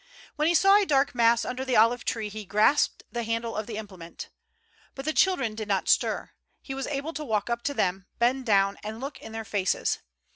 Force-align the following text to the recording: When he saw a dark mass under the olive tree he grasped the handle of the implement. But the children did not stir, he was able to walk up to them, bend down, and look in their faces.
When 0.35 0.47
he 0.47 0.55
saw 0.55 0.81
a 0.81 0.85
dark 0.87 1.13
mass 1.13 1.45
under 1.45 1.63
the 1.63 1.75
olive 1.75 2.05
tree 2.05 2.29
he 2.29 2.43
grasped 2.43 3.03
the 3.11 3.21
handle 3.21 3.55
of 3.55 3.67
the 3.67 3.77
implement. 3.77 4.29
But 4.95 5.05
the 5.05 5.13
children 5.13 5.53
did 5.53 5.67
not 5.67 5.87
stir, 5.87 6.31
he 6.59 6.73
was 6.73 6.87
able 6.87 7.13
to 7.13 7.23
walk 7.23 7.51
up 7.51 7.61
to 7.65 7.75
them, 7.75 8.07
bend 8.17 8.47
down, 8.47 8.79
and 8.81 8.99
look 8.99 9.19
in 9.19 9.31
their 9.31 9.45
faces. 9.45 9.99